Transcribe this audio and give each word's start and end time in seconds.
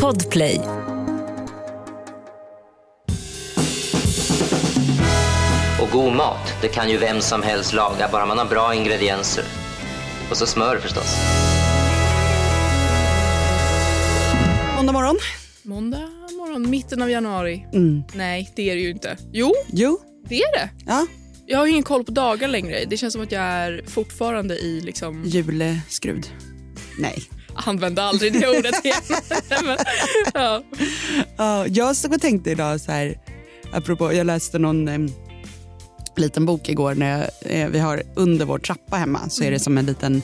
Podplay. 0.00 0.60
Och 5.82 5.90
god 5.92 6.12
mat, 6.12 6.54
det 6.62 6.68
kan 6.68 6.90
ju 6.90 6.98
vem 6.98 7.20
som 7.20 7.42
helst 7.42 7.72
laga, 7.72 8.08
bara 8.12 8.26
man 8.26 8.38
har 8.38 8.44
bra 8.46 8.74
ingredienser. 8.74 9.44
Och 10.30 10.36
så 10.36 10.46
smör 10.46 10.78
förstås. 10.78 11.16
Måndag 14.76 14.92
morgon. 14.92 15.18
Måndag 15.62 16.08
morgon, 16.38 16.70
mitten 16.70 17.02
av 17.02 17.10
januari. 17.10 17.66
Mm. 17.72 18.02
Nej, 18.14 18.52
det 18.56 18.70
är 18.70 18.74
det 18.74 18.80
ju 18.80 18.90
inte. 18.90 19.16
Jo, 19.32 19.52
Jo, 19.72 20.00
det 20.28 20.36
är 20.40 20.52
det. 20.58 20.70
ja. 20.86 21.06
Jag 21.46 21.58
har 21.58 21.66
ingen 21.66 21.82
koll 21.82 22.04
på 22.04 22.12
dagar 22.12 22.48
längre. 22.48 22.84
Det 22.84 22.96
känns 22.96 23.12
som 23.12 23.22
att 23.22 23.32
jag 23.32 23.42
är 23.42 23.82
fortfarande 23.86 24.54
i 24.58 24.80
liksom... 24.80 25.22
Juleskrud. 25.24 26.26
Nej. 26.98 27.22
Använde 27.54 28.02
aldrig 28.02 28.32
det 28.32 28.58
ordet 28.58 28.84
igen. 28.84 29.02
Men, 29.64 29.76
ja. 30.34 30.62
Ja, 31.36 31.66
jag 31.66 31.96
stod 31.96 32.14
och 32.14 32.20
tänkte 32.20 32.50
idag 32.50 32.80
så 32.80 32.92
här, 32.92 33.18
apropå, 33.72 34.12
jag 34.12 34.26
läste 34.26 34.58
någon 34.58 34.88
em, 34.88 35.08
liten 36.16 36.46
bok 36.46 36.68
igår 36.68 36.94
när 36.94 37.18
jag, 37.18 37.28
eh, 37.60 37.68
vi 37.68 37.78
har 37.78 38.02
under 38.14 38.44
vår 38.46 38.58
trappa 38.58 38.96
hemma 38.96 39.28
så 39.28 39.44
är 39.44 39.50
det 39.50 39.58
som 39.58 39.78
en 39.78 39.86
liten 39.86 40.22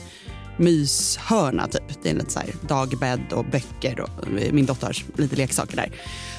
myshörna 0.57 1.67
typ. 1.67 2.03
Det 2.03 2.09
är 2.09 2.13
lite 2.13 2.31
så 2.31 2.39
här 2.39 2.49
dagbädd 2.67 3.33
och 3.33 3.45
böcker 3.45 4.01
och 4.01 4.09
min 4.51 4.65
dotter 4.65 4.87
har 4.87 5.21
lite 5.21 5.35
leksaker 5.35 5.75
där. 5.75 5.91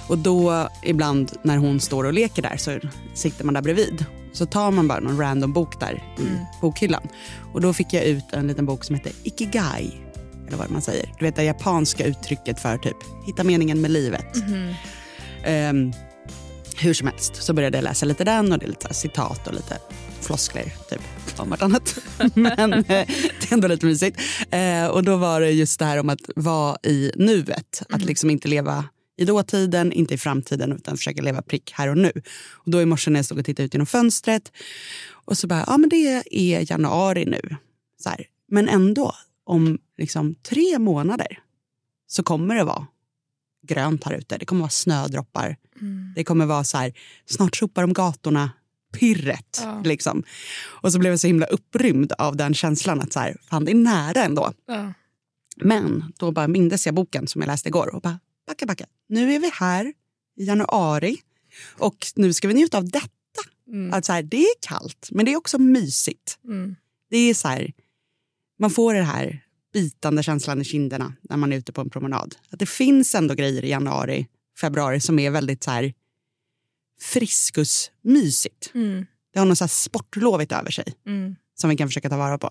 Och 0.08 0.18
då 0.18 0.68
ibland 0.84 1.32
när 1.42 1.56
hon 1.56 1.80
står 1.80 2.04
och 2.04 2.12
leker 2.12 2.42
där 2.42 2.56
så 2.56 2.78
sitter 3.14 3.44
man 3.44 3.54
där 3.54 3.62
bredvid. 3.62 4.04
Så 4.32 4.46
tar 4.46 4.70
man 4.70 4.88
bara 4.88 5.00
någon 5.00 5.18
random 5.18 5.52
bok 5.52 5.80
där 5.80 6.02
i 6.18 6.60
bokhyllan. 6.60 7.08
Och 7.52 7.60
då 7.60 7.72
fick 7.72 7.92
jag 7.92 8.04
ut 8.04 8.24
en 8.32 8.46
liten 8.46 8.66
bok 8.66 8.84
som 8.84 8.94
heter 8.94 9.12
Ikigai. 9.22 10.09
Eller 10.50 10.58
vad 10.58 10.70
man 10.70 10.82
säger. 10.82 11.12
Du 11.18 11.24
vet 11.24 11.36
det 11.36 11.44
japanska 11.44 12.06
uttrycket 12.06 12.60
för 12.60 12.78
typ 12.78 12.96
hitta 13.26 13.44
meningen 13.44 13.80
med 13.80 13.90
livet. 13.90 14.36
Ehm, 15.44 15.92
hur 16.76 16.94
som 16.94 17.08
helst 17.08 17.36
så 17.36 17.52
började 17.52 17.78
jag 17.78 17.84
läsa 17.84 18.06
lite 18.06 18.24
den 18.24 18.52
och 18.52 18.58
det 18.58 18.66
är 18.66 18.68
lite 18.68 18.94
citat 18.94 19.46
och 19.46 19.54
lite 19.54 19.78
floskler 20.20 20.72
typ 20.90 21.00
om 21.36 21.50
vartannat. 21.50 21.98
Men 22.34 22.72
eh, 22.72 22.84
det 22.86 23.50
är 23.50 23.52
ändå 23.52 23.68
lite 23.68 23.86
mysigt. 23.86 24.20
Eh, 24.50 24.86
och 24.86 25.04
då 25.04 25.16
var 25.16 25.40
det 25.40 25.50
just 25.50 25.78
det 25.78 25.84
här 25.84 25.98
om 25.98 26.08
att 26.10 26.20
vara 26.36 26.76
i 26.82 27.12
nuet. 27.16 27.82
Att 27.88 28.04
liksom 28.04 28.30
inte 28.30 28.48
leva 28.48 28.84
i 29.16 29.24
dåtiden, 29.24 29.92
inte 29.92 30.14
i 30.14 30.18
framtiden 30.18 30.72
utan 30.72 30.96
försöka 30.96 31.22
leva 31.22 31.42
prick 31.42 31.72
här 31.74 31.88
och 31.88 31.98
nu. 31.98 32.12
Och 32.52 32.70
då 32.70 32.82
i 32.82 32.86
morse 32.86 33.10
när 33.10 33.18
jag 33.18 33.24
stod 33.24 33.38
och 33.38 33.44
tittade 33.44 33.66
ut 33.66 33.74
genom 33.74 33.86
fönstret 33.86 34.52
och 35.10 35.38
så 35.38 35.46
bara, 35.46 35.64
ja 35.66 35.76
men 35.76 35.88
det 35.88 36.22
är 36.30 36.72
januari 36.72 37.24
nu. 37.24 37.56
Så 38.02 38.08
här. 38.08 38.26
Men 38.48 38.68
ändå, 38.68 39.14
om 39.50 39.78
liksom 39.98 40.34
tre 40.34 40.78
månader 40.78 41.38
så 42.06 42.22
kommer 42.22 42.54
det 42.54 42.64
vara 42.64 42.86
grönt 43.66 44.04
här 44.04 44.14
ute. 44.14 44.38
Det 44.38 44.44
kommer 44.44 44.60
vara 44.60 44.70
snödroppar. 44.70 45.56
Det 46.14 46.24
kommer 46.24 46.46
vara 46.46 46.64
så 46.64 46.78
här, 46.78 46.92
snart 47.26 47.56
sopar 47.56 47.82
de 47.82 47.92
gatorna, 47.92 48.50
pirret. 48.98 49.60
Ja. 49.62 49.82
Liksom. 49.84 50.22
Och 50.62 50.92
så 50.92 50.98
blev 50.98 51.12
jag 51.12 51.20
så 51.20 51.26
himla 51.26 51.46
upprymd 51.46 52.12
av 52.12 52.36
den 52.36 52.54
känslan 52.54 53.00
att 53.00 53.12
så 53.12 53.20
här, 53.20 53.36
fan 53.50 53.64
det 53.64 53.72
är 53.72 53.74
nära 53.74 54.24
ändå. 54.24 54.52
Ja. 54.66 54.92
Men 55.56 56.12
då 56.16 56.32
bara 56.32 56.48
mindes 56.48 56.86
jag 56.86 56.94
boken 56.94 57.26
som 57.26 57.40
jag 57.40 57.46
läste 57.46 57.68
igår 57.68 57.94
och 57.94 58.00
bara 58.00 58.18
backa, 58.46 58.66
backa. 58.66 58.86
Nu 59.08 59.34
är 59.34 59.40
vi 59.40 59.50
här 59.54 59.92
i 60.36 60.44
januari 60.44 61.16
och 61.78 62.06
nu 62.16 62.32
ska 62.32 62.48
vi 62.48 62.54
njuta 62.54 62.78
av 62.78 62.88
detta. 62.88 63.08
Att 63.92 64.04
så 64.04 64.12
här, 64.12 64.22
det 64.22 64.42
är 64.42 64.54
kallt, 64.60 65.08
men 65.10 65.24
det 65.24 65.32
är 65.32 65.36
också 65.36 65.58
mysigt. 65.58 66.38
Mm. 66.44 66.76
Det 67.10 67.16
är 67.16 67.34
så 67.34 67.48
här, 67.48 67.72
man 68.60 68.70
får 68.70 68.94
den 68.94 69.04
här 69.04 69.44
bitande 69.72 70.22
känslan 70.22 70.60
i 70.60 70.64
kinderna 70.64 71.12
när 71.22 71.36
man 71.36 71.52
är 71.52 71.56
ute 71.56 71.72
på 71.72 71.80
en 71.80 71.90
promenad. 71.90 72.36
Att 72.50 72.58
det 72.58 72.66
finns 72.66 73.14
ändå 73.14 73.34
grejer 73.34 73.64
i 73.64 73.70
januari, 73.70 74.26
februari 74.60 75.00
som 75.00 75.18
är 75.18 75.30
väldigt 75.30 75.64
så 75.64 75.70
här 75.70 75.94
friskusmysigt. 77.00 78.70
Mm. 78.74 79.06
Det 79.32 79.38
har 79.38 79.46
något 79.46 79.58
så 79.58 79.64
här 79.64 79.68
sportlovigt 79.68 80.52
över 80.52 80.70
sig 80.70 80.94
Mm. 81.06 81.36
Som 81.60 81.70
vi 81.70 81.76
kan 81.76 81.88
försöka 81.88 82.08
ta 82.08 82.16
vara 82.16 82.38
på. 82.38 82.50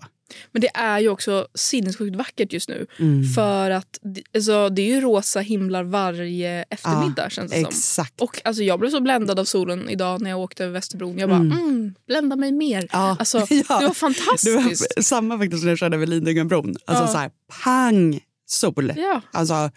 Men 0.52 0.62
det 0.62 0.70
är 0.74 0.98
ju 0.98 1.08
också 1.08 1.46
sinnessjukt 1.54 2.16
vackert 2.16 2.52
just 2.52 2.68
nu. 2.68 2.86
Mm. 2.98 3.24
För 3.24 3.70
att 3.70 3.98
alltså, 4.34 4.68
det 4.68 4.82
är 4.82 4.86
ju 4.86 5.00
rosa 5.00 5.40
himlar 5.40 5.84
varje 5.84 6.62
eftermiddag 6.70 7.30
känns 7.30 7.52
det 7.52 7.60
som. 7.60 7.68
Exakt. 7.68 8.20
Och 8.20 8.40
alltså, 8.44 8.62
jag 8.62 8.80
blev 8.80 8.90
så 8.90 9.00
bländad 9.00 9.38
av 9.38 9.44
solen 9.44 9.88
idag 9.88 10.20
när 10.20 10.30
jag 10.30 10.40
åkte 10.40 10.64
över 10.64 10.72
Västerbron. 10.72 11.18
Jag 11.18 11.28
bara, 11.28 11.38
mm. 11.38 11.94
blända 12.06 12.36
mig 12.36 12.52
mer. 12.52 12.88
Ja. 12.92 13.16
Alltså, 13.18 13.38
Ja. 13.68 13.80
Det 13.80 13.86
var 13.86 13.94
fantastiskt. 13.94 14.44
Det 14.44 14.96
var 14.96 15.02
samma 15.02 15.38
faktiskt 15.38 15.64
när 15.64 15.70
jag 15.70 15.78
körde 15.78 15.96
över 15.96 16.06
Lidingöbron. 16.06 16.76
Alltså 16.84 17.04
Ja. 17.04 17.08
så 17.08 17.18
här, 17.18 17.30
pang, 17.64 18.20
sol. 18.46 18.92
Ja. 18.96 19.20
Alltså, 19.32 19.70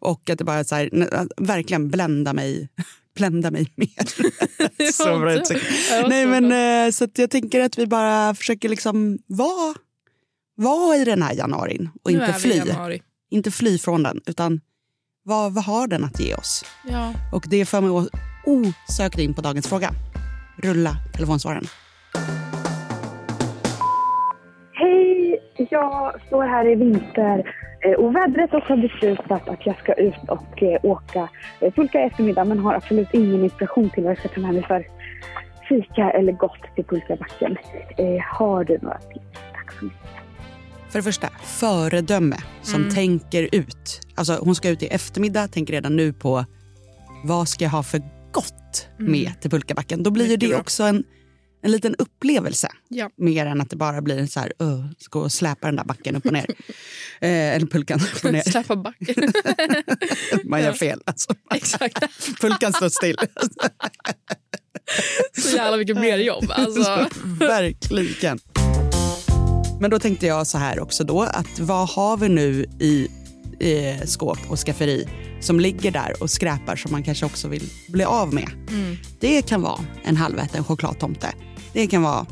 och 0.00 0.30
att 0.30 0.38
det 0.38 0.44
bara 0.44 0.64
så 0.64 0.74
här, 0.74 0.90
verkligen 1.36 1.90
blända 1.90 2.32
mig, 2.32 2.68
blända 3.20 3.50
mig 3.50 3.72
mer. 3.74 4.92
så 4.92 5.18
bra 5.18 5.32
uttryck. 5.32 5.62
Nej, 6.08 6.26
men, 6.26 6.52
eh, 6.86 6.90
så 6.90 7.04
att 7.04 7.18
jag 7.18 7.30
tänker 7.30 7.60
att 7.60 7.78
vi 7.78 7.86
bara 7.86 8.34
försöker 8.34 8.68
liksom 8.68 9.18
vara, 9.26 9.74
vara 10.56 10.96
i 10.96 11.04
den 11.04 11.22
här 11.22 11.34
januarin 11.34 11.90
och 12.02 12.12
Nu 12.12 12.20
inte 12.20 12.32
fly. 12.32 12.62
Inte 13.30 13.50
fly 13.50 13.78
från 13.78 14.02
den, 14.02 14.20
utan 14.26 14.60
vad, 15.22 15.54
vad 15.54 15.64
har 15.64 15.86
den 15.86 16.04
att 16.04 16.20
ge 16.20 16.34
oss? 16.34 16.64
Ja. 16.88 17.14
Och 17.32 17.44
det 17.50 17.66
för 17.66 17.80
mig 17.80 18.08
osökt 18.46 19.18
in 19.18 19.34
på 19.34 19.40
dagens 19.40 19.68
fråga. 19.68 19.90
Rulla 20.62 20.96
telefonsvararen. 21.14 21.64
Hej! 24.72 25.36
Jag 25.70 26.20
står 26.26 26.42
här 26.42 26.72
i 26.72 26.74
vinter 26.74 27.59
eh, 27.84 27.92
och 27.92 28.14
vädret 28.16 28.54
och 28.54 28.62
har 28.62 28.76
beslutat 28.76 29.48
att 29.48 29.66
jag 29.66 29.78
ska 29.78 29.92
ut 29.92 30.28
och 30.28 30.62
eh, 30.62 30.78
åka 30.82 31.28
eh, 31.60 31.72
pulka 31.72 32.00
i 32.00 32.04
eftermiddag 32.04 32.44
men 32.44 32.58
har 32.58 32.74
absolut 32.74 33.08
ingen 33.12 33.44
inspiration 33.44 33.90
till 33.90 34.02
vad 34.02 34.10
jag 34.12 34.18
ska 34.18 34.28
ta 34.28 34.40
med 34.40 34.54
mig 34.54 34.62
för 34.66 34.86
fika 35.68 36.10
eller 36.10 36.32
gott 36.32 36.58
till 36.74 36.84
pulkabacken. 36.84 37.56
Eh, 37.96 38.22
har 38.38 38.64
du 38.64 38.78
några 38.82 38.98
tips? 38.98 39.38
Tack 39.54 39.72
så 39.78 39.84
mycket. 39.84 40.00
För 40.90 40.98
det 40.98 41.02
första, 41.02 41.28
föredöme 41.42 42.36
som 42.62 42.80
Mm. 42.82 42.94
tänker 42.94 43.48
ut. 43.52 44.00
Alltså 44.14 44.38
hon 44.42 44.54
ska 44.54 44.68
ut 44.68 44.82
i 44.82 44.86
eftermiddag, 44.86 45.48
tänker 45.48 45.72
redan 45.72 45.96
nu 45.96 46.12
på 46.12 46.44
vad 47.24 47.48
ska 47.48 47.64
jag 47.64 47.70
ha 47.70 47.82
för 47.82 48.00
gott 48.32 48.88
med 48.96 49.40
till 49.40 49.50
pulkabacken. 49.50 50.02
Då 50.02 50.10
blir 50.10 50.24
ju 50.26 50.34
Mm. 50.34 50.50
Det 50.50 50.56
också 50.56 50.82
en, 50.82 51.04
en 51.62 51.70
liten 51.70 51.94
upplevelse. 51.98 52.68
Ja. 52.88 53.10
Mer 53.16 53.46
än 53.46 53.60
att 53.60 53.70
det 53.70 53.76
bara 53.76 54.02
blir 54.02 54.18
en 54.18 54.28
så 54.28 54.40
här, 54.40 54.52
uh, 54.62 54.86
ska 54.98 55.18
gå 55.18 55.24
och 55.24 55.32
släpa 55.32 55.66
den 55.66 55.76
där 55.76 55.84
backen 55.84 56.16
upp 56.16 56.26
och 56.26 56.32
ner. 56.32 56.46
eh, 57.20 57.54
eller 57.56 57.66
pulkan 57.66 58.00
upp 58.00 58.24
och 58.24 58.32
ner. 58.32 58.42
Släppa 58.42 58.76
backen. 58.76 59.32
Man 60.44 60.62
gör 60.62 60.72
fel. 60.72 61.02
Alltså. 61.04 61.34
Exakt. 61.54 61.98
Pulkan 62.40 62.72
står 62.72 62.88
still. 62.88 63.16
Så 65.38 65.56
jävla 65.56 65.76
mycket 65.76 65.96
mer 65.96 66.18
jobb. 66.18 66.44
Alltså. 66.48 67.08
Verkligen. 67.24 68.38
Men 69.80 69.90
då 69.90 69.98
tänkte 69.98 70.26
jag 70.26 70.46
så 70.46 70.58
här 70.58 70.80
också 70.80 71.04
då, 71.04 71.22
att 71.22 71.58
vad 71.58 71.88
har 71.88 72.16
vi 72.16 72.28
nu 72.28 72.64
i 72.80 73.08
eh, 73.60 74.06
skåp 74.06 74.38
och 74.48 74.58
skafferi 74.58 75.08
som 75.40 75.60
ligger 75.60 75.90
där 75.90 76.22
och 76.22 76.30
skräpar 76.30 76.76
som 76.76 76.92
man 76.92 77.02
kanske 77.02 77.26
också 77.26 77.48
vill 77.48 77.70
bli 77.88 78.04
av 78.04 78.34
med. 78.34 78.50
Det 79.20 79.42
kan 79.42 79.62
vara 79.62 79.80
en 80.04 80.16
halväten 80.16 80.64
chokladtomte. 80.64 81.34
Det 81.72 81.86
kan 81.86 82.02
vara 82.02 82.26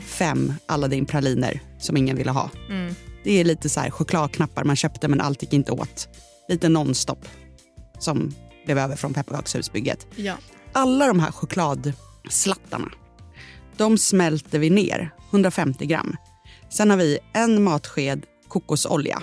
fem 0.00 0.54
Aladdin-praliner 0.66 1.60
som 1.78 1.96
ingen 1.96 2.16
ville 2.16 2.30
ha. 2.30 2.50
Mm. 2.68 2.94
Det 3.24 3.40
är 3.40 3.44
lite 3.44 3.68
så 3.68 3.80
här 3.80 3.90
chokladknappar 3.90 4.64
man 4.64 4.76
köpte 4.76 5.08
men 5.08 5.20
allt 5.20 5.42
gick 5.42 5.52
inte 5.52 5.72
åt. 5.72 6.08
Lite 6.48 6.68
nonstop 6.68 7.28
som 7.98 8.34
blev 8.64 8.78
över 8.78 8.96
från 8.96 9.14
pepparkakshusbygget. 9.14 10.06
Ja. 10.16 10.34
Alla 10.72 11.06
de 11.06 11.20
här 11.20 11.32
chokladslattarna, 11.32 12.90
de 13.76 13.98
smälter 13.98 14.58
vi 14.58 14.70
ner, 14.70 15.14
150 15.30 15.86
gram. 15.86 16.16
Sen 16.70 16.90
har 16.90 16.96
vi 16.96 17.18
en 17.34 17.62
matsked 17.62 18.26
kokosolja, 18.48 19.22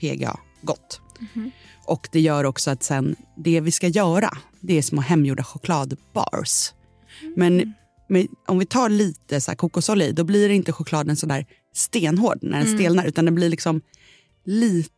PGA, 0.00 0.36
gott. 0.62 1.00
Och 1.86 2.08
det 2.12 2.20
gör 2.20 2.44
också 2.44 2.70
att 2.70 2.82
sen, 2.82 3.16
det 3.36 3.60
vi 3.60 3.70
ska 3.70 3.88
göra, 3.88 4.30
det 4.60 4.78
är 4.78 4.82
små 4.82 5.00
hemgjorda 5.00 5.44
chokladbars. 5.44 6.72
Men, 7.36 7.74
men 8.08 8.28
om 8.46 8.58
vi 8.58 8.66
tar 8.66 8.88
lite 8.88 9.40
så 9.40 9.50
här 9.50 9.56
kokosolja 9.56 10.06
i, 10.06 10.12
då 10.12 10.24
blir 10.24 10.48
inte 10.48 10.72
chokladen 10.72 11.16
så 11.16 11.26
där 11.26 11.46
stenhård 11.74 12.38
när 12.42 12.58
den 12.64 12.74
stelnar, 12.78 13.06
utan 13.06 13.24
den 13.24 13.34
blir 13.34 13.48
liksom 13.48 13.80
lite, 14.44 14.90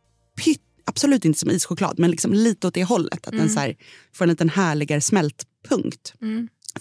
absolut 0.85 1.25
inte 1.25 1.39
som 1.39 1.51
ischoklad, 1.51 1.99
men 1.99 2.11
liksom 2.11 2.33
lite 2.33 2.67
åt 2.67 2.73
det 2.73 2.83
hållet. 2.83 3.27
Att 3.27 3.33
den 3.33 3.49
så 3.49 3.59
här 3.59 3.75
får 4.13 4.25
en 4.25 4.29
liten 4.29 4.49
härligare 4.49 5.01
smältpunkt. 5.01 6.13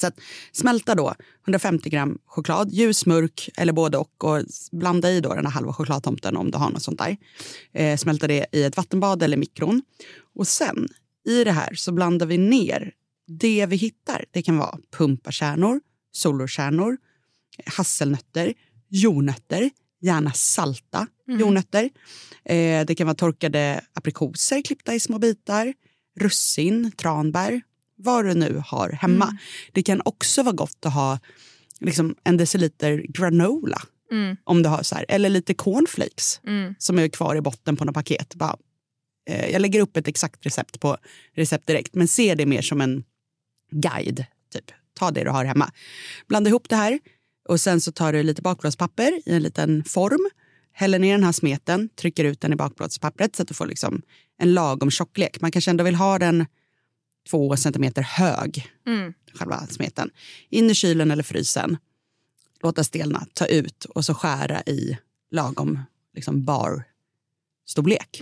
Så 0.00 0.06
att 0.06 0.18
smälta 0.52 0.94
då 0.94 1.14
150 1.44 1.90
gram 1.90 2.18
choklad, 2.26 2.72
ljus, 2.72 3.06
mörk 3.06 3.48
eller 3.56 3.72
både 3.72 3.98
och. 3.98 4.24
och 4.24 4.44
blanda 4.72 5.10
i 5.10 5.20
då 5.20 5.34
den 5.34 5.46
här 5.46 5.52
halva 5.52 5.72
chokladtomten 5.72 6.36
om 6.36 6.50
du 6.50 6.58
har 6.58 6.70
något 6.70 6.82
sånt 6.82 6.98
där. 6.98 7.16
Eh, 7.72 7.96
smälta 7.96 8.26
det 8.26 8.46
i 8.52 8.62
ett 8.62 8.76
vattenbad 8.76 9.22
eller 9.22 9.36
mikron. 9.36 9.82
Och 10.34 10.48
sen 10.48 10.88
i 11.28 11.44
det 11.44 11.52
här 11.52 11.74
så 11.74 11.92
blandar 11.92 12.26
vi 12.26 12.38
ner 12.38 12.92
det 13.26 13.66
vi 13.66 13.76
hittar. 13.76 14.24
Det 14.30 14.42
kan 14.42 14.58
vara 14.58 14.78
pumpakärnor, 14.96 15.80
solrosskärnor, 16.16 16.96
hasselnötter, 17.66 18.54
jordnötter, 18.88 19.70
gärna 20.00 20.32
salta 20.32 21.06
jordnötter. 21.40 21.90
Eh, 22.44 22.86
det 22.86 22.94
kan 22.94 23.06
vara 23.06 23.14
torkade 23.14 23.80
aprikoser 23.92 24.62
klippta 24.62 24.94
i 24.94 25.00
små 25.00 25.18
bitar, 25.18 25.74
russin, 26.20 26.92
tranbär, 26.92 27.60
vad 27.96 28.24
du 28.24 28.34
nu 28.34 28.62
har 28.66 28.90
hemma. 28.90 29.38
Det 29.72 29.82
kan 29.82 30.02
också 30.04 30.42
vara 30.42 30.54
gott 30.54 30.86
att 30.86 30.92
ha 30.92 31.18
liksom, 31.80 32.14
en 32.24 32.36
deciliter 32.36 33.04
granola. 33.08 33.82
Om 34.44 34.62
du 34.62 34.68
har 34.68 34.82
så 34.82 34.94
här, 34.94 35.04
eller 35.08 35.28
lite 35.28 35.54
cornflakes 35.54 36.40
som 36.78 36.98
är 36.98 37.08
kvar 37.08 37.36
i 37.36 37.40
botten 37.40 37.76
på 37.76 37.84
något 37.84 37.94
paket. 37.94 38.34
Bara, 38.34 38.56
eh, 39.30 39.50
jag 39.50 39.62
lägger 39.62 39.80
upp 39.80 39.96
ett 39.96 40.08
exakt 40.08 40.46
recept 40.46 40.80
på 40.80 40.96
Recept 41.34 41.66
Direkt 41.66 41.94
men 41.94 42.08
se 42.08 42.34
det 42.34 42.46
mer 42.46 42.62
som 42.62 42.80
en 42.80 43.04
guide. 43.70 44.26
Typ. 44.52 44.70
Ta 44.98 45.10
det 45.10 45.24
du 45.24 45.30
har 45.30 45.44
hemma. 45.44 45.72
Blanda 46.28 46.50
ihop 46.50 46.68
det 46.68 46.76
här 46.76 46.98
och 47.48 47.60
sen 47.60 47.80
så 47.80 47.92
tar 47.92 48.12
du 48.12 48.22
lite 48.22 48.42
bakplåtspapper 48.42 49.22
i 49.26 49.32
en 49.32 49.42
liten 49.42 49.84
form. 49.84 50.30
Häller 50.72 50.98
ner 50.98 51.12
den 51.12 51.24
här 51.24 51.32
smeten, 51.32 51.88
trycker 51.88 52.24
ut 52.24 52.40
den 52.40 52.52
i 52.52 52.56
bakplåtspappret 52.56 53.36
så 53.36 53.42
att 53.42 53.48
du 53.48 53.54
får 53.54 53.66
liksom 53.66 54.02
en 54.38 54.54
lagom 54.54 54.90
tjocklek. 54.90 55.40
Man 55.40 55.50
kanske 55.50 55.70
ändå 55.70 55.84
vill 55.84 55.94
ha 55.94 56.18
den 56.18 56.46
två 57.30 57.56
centimeter 57.56 58.02
hög, 58.02 58.72
själva 59.34 59.66
smeten. 59.66 60.10
In 60.50 60.70
i 60.70 60.74
kylen 60.74 61.10
eller 61.10 61.22
frysen. 61.22 61.76
Låta 62.62 62.84
stelna, 62.84 63.26
ta 63.34 63.46
ut 63.46 63.84
och 63.84 64.04
så 64.04 64.14
skära 64.14 64.62
i 64.62 64.98
lagom 65.30 65.80
liksom 66.14 66.44
bar 66.44 66.84
storlek. 67.66 68.18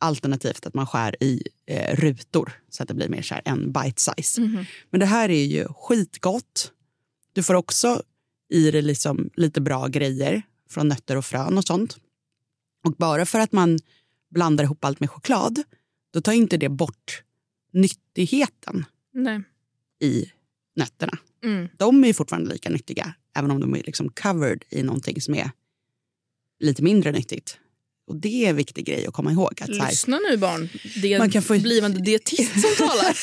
Alternativt 0.00 0.66
att 0.66 0.74
man 0.74 0.86
skär 0.86 1.22
i 1.22 1.42
eh, 1.66 1.96
rutor 1.96 2.52
så 2.68 2.82
att 2.82 2.88
det 2.88 2.94
blir 2.94 3.08
mer 3.08 3.22
så 3.22 3.34
en 3.44 3.72
bite 3.72 4.02
size. 4.02 4.40
Men 4.90 5.00
det 5.00 5.06
här 5.06 5.28
är 5.28 5.44
ju 5.44 5.68
skitgott. 5.68 6.72
Du 7.32 7.42
får 7.42 7.54
också 7.54 8.02
i 8.48 8.70
det 8.70 8.82
liksom 8.82 9.30
lite 9.34 9.60
bra 9.60 9.86
grejer 9.86 10.42
från 10.70 10.88
nötter 10.88 11.16
och 11.16 11.24
frön 11.24 11.58
och 11.58 11.64
sånt. 11.64 11.96
Och 12.84 12.92
bara 12.92 13.26
för 13.26 13.40
att 13.40 13.52
man 13.52 13.78
blandar 14.30 14.64
ihop 14.64 14.84
allt 14.84 15.00
med 15.00 15.10
choklad, 15.10 15.62
då 16.10 16.20
tar 16.20 16.32
inte 16.32 16.56
det 16.56 16.68
bort 16.68 17.22
nyttigheten 17.72 18.84
Nej. 19.12 19.42
i 20.00 20.32
nötterna. 20.76 21.18
Mm. 21.44 21.68
De 21.76 22.04
är 22.04 22.12
fortfarande 22.12 22.52
lika 22.52 22.70
nyttiga, 22.70 23.14
även 23.36 23.50
om 23.50 23.60
de 23.60 23.74
är 23.74 23.82
liksom 23.82 24.08
covered 24.08 24.64
i 24.70 24.82
någonting 24.82 25.20
som 25.20 25.34
är 25.34 25.50
lite 26.60 26.82
mindre 26.82 27.12
nyttigt. 27.12 27.58
Och 28.08 28.16
det 28.16 28.44
är 28.44 28.50
en 28.50 28.56
viktig 28.56 28.86
grej 28.86 29.06
att 29.06 29.14
komma 29.14 29.32
ihåg. 29.32 29.62
Att 29.62 29.74
så 29.74 29.82
här, 29.82 29.90
Lyssna 29.90 30.18
nu 30.30 30.36
barn, 30.36 30.68
det 31.02 31.14
är 31.14 31.18
Man 31.18 31.30
kan 31.30 31.42
få- 31.42 31.58
blivande 31.58 32.00
dietist 32.00 32.52
som 32.52 32.86
talar. 32.86 33.16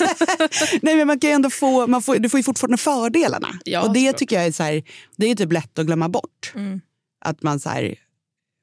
Nej, 0.86 0.96
men 0.96 1.08
man 1.08 1.20
kan 1.20 1.30
ändå 1.32 1.50
få, 1.50 1.88
man 1.88 2.02
får, 2.02 2.16
du 2.16 2.30
får 2.30 2.40
ju 2.40 2.44
fortfarande 2.44 2.78
fördelarna. 2.78 3.60
Ja, 3.66 3.82
och 3.88 3.94
det 3.94 4.14
tycker 4.14 4.36
jag 4.36 4.46
är, 4.46 4.52
så 4.52 4.64
här, 4.64 4.84
det 5.18 5.32
är 5.32 5.36
typ 5.36 5.52
lätt 5.52 5.80
att 5.80 5.86
glömma 5.86 6.10
bort. 6.10 6.52
Mm. 6.56 6.82
Att 7.26 7.44
man 7.44 7.60
så 7.60 7.70
här, 7.70 7.96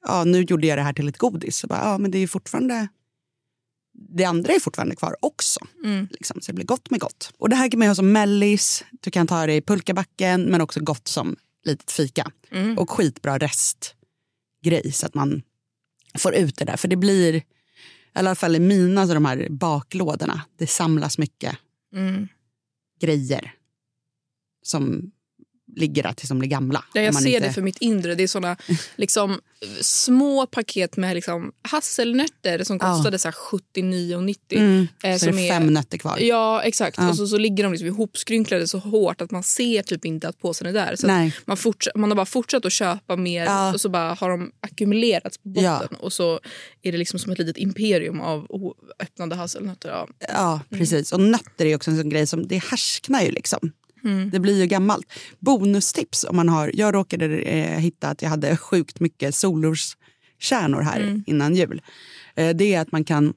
ja 0.07 0.23
nu 0.23 0.41
gjorde 0.41 0.67
jag 0.67 0.77
det 0.77 0.81
här 0.81 0.93
till 0.93 1.07
ett 1.07 1.17
godis. 1.17 1.57
Så 1.57 1.67
bara, 1.67 1.79
ja, 1.83 1.97
men 1.97 2.11
det 2.11 2.17
är 2.17 2.27
fortfarande, 2.27 2.87
det 4.17 4.25
andra 4.25 4.53
är 4.53 4.59
fortfarande 4.59 4.95
kvar 4.95 5.15
också. 5.19 5.59
Mm. 5.85 6.07
Liksom, 6.11 6.41
så 6.41 6.51
det 6.51 6.55
blir 6.55 6.65
gott 6.65 6.89
med 6.89 6.99
gott. 6.99 7.33
Och 7.37 7.49
det 7.49 7.55
här 7.55 7.69
kan 7.69 7.79
man 7.79 7.87
ha 7.87 7.95
som 7.95 8.11
mellis, 8.11 8.83
du 9.01 9.11
kan 9.11 9.27
ta 9.27 9.45
det 9.45 9.53
i 9.55 9.61
pulkabacken 9.61 10.43
men 10.45 10.61
också 10.61 10.79
gott 10.79 11.07
som 11.07 11.35
litet 11.63 11.91
fika. 11.91 12.31
Mm. 12.51 12.77
Och 12.77 12.89
skitbra 12.89 13.37
restgrej 13.37 14.91
så 14.91 15.05
att 15.05 15.13
man 15.13 15.41
får 16.19 16.35
ut 16.35 16.57
det 16.57 16.65
där. 16.65 16.77
För 16.77 16.87
det 16.87 16.95
blir, 16.95 17.35
i 17.35 17.43
alla 18.13 18.35
fall 18.35 18.55
i 18.55 18.59
mina 18.59 19.07
så 19.07 19.13
de 19.13 19.25
här 19.25 19.47
baklådorna, 19.49 20.41
det 20.57 20.67
samlas 20.67 21.17
mycket 21.17 21.57
Mm. 21.95 22.27
grejer 22.99 23.53
som 24.63 25.11
ligger 25.75 26.03
där 26.03 26.13
tills 26.13 26.29
de 26.29 26.39
blir 26.39 26.49
gamla. 26.49 26.83
Ja, 26.93 27.01
jag 27.01 27.15
ser 27.15 27.27
inte- 27.29 27.47
det 27.47 27.53
för 27.53 27.61
mitt 27.61 27.77
inre. 27.77 28.15
Det 28.15 28.23
är 28.23 28.27
såna 28.27 28.57
liksom, 28.95 29.39
små 29.81 30.45
paket 30.45 30.97
med 30.97 31.15
liksom, 31.15 31.51
hasselnötter 31.61 32.63
som 32.63 32.77
Ja. 32.81 32.95
kostade 32.95 33.17
här 33.23 33.31
79,90. 33.31 34.35
Mm, 34.57 34.87
eh, 35.03 35.17
så 35.17 35.25
det 35.25 35.31
som 35.31 35.37
är 35.39 35.43
är- 35.45 35.49
fem 35.49 35.67
nötter 35.73 35.97
kvar. 35.97 36.17
Ja, 36.19 36.61
exakt. 36.63 36.97
Ja. 36.97 37.09
Och 37.09 37.15
så, 37.17 37.27
så 37.27 37.37
ligger 37.37 37.63
de 37.63 37.71
liksom 37.73 37.87
ihopskrynklade 37.87 38.67
så 38.67 38.77
hårt 38.77 39.21
att 39.21 39.31
man 39.31 39.43
ser 39.43 39.81
typ 39.83 40.05
inte 40.05 40.27
att 40.27 40.39
påsen 40.39 40.67
är 40.67 40.73
där. 40.73 40.95
Så 40.95 41.07
man, 41.45 41.57
forts- 41.57 41.87
man 41.95 42.11
har 42.11 42.15
bara 42.15 42.25
fortsatt 42.25 42.65
att 42.65 42.73
köpa 42.73 43.15
mer 43.15 43.45
Ja. 43.45 43.73
och 43.73 43.81
så 43.81 43.89
bara 43.89 44.13
har 44.13 44.29
de 44.29 44.51
ackumulerats 44.59 45.37
på 45.37 45.49
botten. 45.49 45.63
Ja. 45.91 45.97
Och 45.99 46.13
så 46.13 46.39
är 46.81 46.91
det 46.91 46.97
liksom 46.97 47.19
som 47.19 47.31
ett 47.31 47.39
litet 47.39 47.57
imperium 47.57 48.21
av 48.21 48.47
öppnade 48.99 49.35
hasselnötter. 49.35 49.89
Ja. 49.89 50.07
Ja, 50.33 50.59
precis. 50.69 51.11
Och 51.13 51.19
nötter 51.19 51.65
är 51.65 51.75
också 51.75 51.91
en 51.91 51.97
sån 51.97 52.09
grej 52.09 52.27
som 52.27 52.47
det 52.47 52.57
härsknar 52.57 53.21
ju 53.21 53.31
liksom. 53.31 53.71
Mm. 54.03 54.29
Det 54.29 54.39
blir 54.39 54.59
ju 54.61 54.65
gammalt. 54.65 55.05
Bonustips 55.39 56.23
om 56.23 56.35
man 56.35 56.49
har, 56.49 56.71
jag 56.73 56.93
råkade 56.95 57.25
eh, 57.25 57.79
hitta 57.79 58.07
att 58.09 58.21
jag 58.21 58.29
hade 58.29 58.57
sjukt 58.57 58.99
mycket 58.99 59.35
solroskärnor 59.35 60.81
här 60.81 60.99
Mm. 60.99 61.23
innan 61.27 61.55
jul. 61.55 61.81
Eh, 62.35 62.55
det 62.55 62.73
är 62.73 62.81
att 62.81 62.91
man 62.91 63.03
kan 63.03 63.33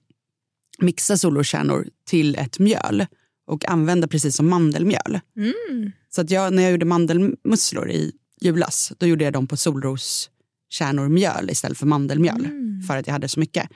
mixa 0.79 1.17
solroskärnor 1.17 1.87
till 2.09 2.35
ett 2.35 2.59
mjöl 2.59 3.07
och 3.47 3.69
använda 3.69 4.09
precis 4.09 4.37
som 4.37 4.49
mandelmjöl. 4.49 5.21
Mm. 5.37 5.93
Så 6.09 6.21
att 6.21 6.31
jag, 6.31 6.53
när 6.53 6.63
jag 6.63 6.73
gjorde 6.73 6.87
mandelmusslor 6.87 7.91
i 7.91 8.13
julas, 8.41 8.93
då 8.99 9.07
gjorde 9.07 9.25
jag 9.25 9.33
dem 9.33 9.47
på 9.47 9.57
solroskärnor 9.57 11.09
mjöl 11.09 11.51
istället 11.51 11.79
för 11.79 11.87
mandelmjöl. 11.87 12.49
För 12.87 12.97
att 12.97 13.07
jag 13.07 13.13
hade 13.13 13.29
så 13.29 13.41
mycket. 13.41 13.69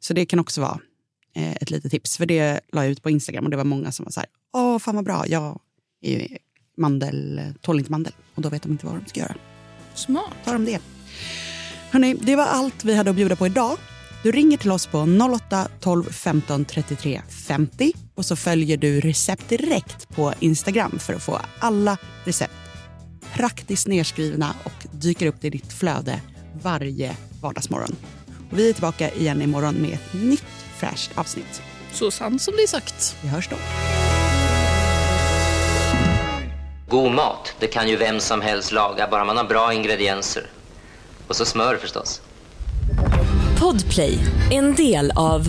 Så 0.00 0.14
det 0.14 0.26
kan 0.26 0.38
också 0.38 0.60
vara 0.60 0.80
eh, 1.36 1.52
ett 1.52 1.70
litet 1.70 1.90
tips. 1.90 2.16
För 2.16 2.26
det 2.26 2.60
la 2.72 2.82
jag 2.84 2.92
ut 2.92 3.02
på 3.02 3.10
Instagram 3.10 3.44
och 3.44 3.50
det 3.50 3.56
var 3.56 3.64
många 3.64 3.92
som 3.92 4.04
var 4.04 4.10
så 4.10 4.20
här, 4.20 4.28
åh 4.52 4.78
fan 4.78 4.94
vad 4.94 5.04
bra, 5.04 5.24
jag 5.28 5.60
ju 6.02 6.28
mandel, 6.76 7.40
tål 7.60 7.78
inte 7.78 7.90
mandel. 7.90 8.12
Och 8.34 8.42
då 8.42 8.48
vet 8.48 8.62
de 8.62 8.72
inte 8.72 8.86
vad 8.86 8.94
de 8.94 9.06
ska 9.06 9.20
göra. 9.20 9.34
Smart. 9.94 10.34
Tar 10.44 10.52
de 10.52 10.64
det. 10.64 10.78
Hörrni, 11.90 12.14
det 12.14 12.36
var 12.36 12.44
allt 12.44 12.84
vi 12.84 12.94
hade 12.94 13.10
att 13.10 13.16
bjuda 13.16 13.36
på 13.36 13.46
idag. 13.46 13.78
Du 14.22 14.32
ringer 14.32 14.56
till 14.56 14.72
oss 14.72 14.86
på 14.86 14.98
08 15.34 15.68
12 15.80 16.04
15 16.04 16.64
33 16.64 17.22
50 17.28 17.92
och 18.14 18.26
så 18.26 18.36
följer 18.36 18.76
du 18.76 19.00
recept 19.00 19.48
direkt 19.48 20.08
på 20.08 20.34
Instagram 20.40 20.98
för 20.98 21.14
att 21.14 21.22
få 21.22 21.38
alla 21.58 21.96
recept 22.24 22.52
praktiskt 23.32 23.86
nedskrivna 23.86 24.54
och 24.64 24.86
dyker 24.92 25.26
upp 25.26 25.44
i 25.44 25.50
ditt 25.50 25.72
flöde 25.72 26.20
varje 26.62 27.16
vardagsmorgon. 27.40 27.96
Och 28.50 28.58
vi 28.58 28.68
är 28.68 28.72
tillbaka 28.72 29.10
igen 29.10 29.42
imorgon 29.42 29.74
med 29.74 29.92
ett 29.92 30.14
nytt 30.22 30.44
fräscht 30.76 31.10
avsnitt. 31.14 31.62
Så 31.92 32.10
sant 32.10 32.42
som 32.42 32.54
det 32.56 32.62
är 32.62 32.66
sagt. 32.66 33.16
Vi 33.22 33.28
hörs 33.28 33.48
då. 33.48 33.56
God 36.92 37.12
mat, 37.12 37.54
det 37.58 37.66
kan 37.66 37.88
ju 37.88 37.96
vem 37.96 38.20
som 38.20 38.40
helst 38.40 38.72
laga, 38.72 39.08
bara 39.10 39.24
man 39.24 39.36
har 39.36 39.44
bra 39.44 39.72
ingredienser. 39.72 40.46
Och 41.28 41.36
så 41.36 41.44
smör 41.44 41.76
förstås. 41.76 42.20
Podplay, 43.60 44.18
en 44.50 44.74
del 44.74 45.12
av 45.16 45.48